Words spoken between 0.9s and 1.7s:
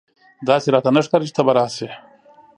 نه ښکاري چې ته به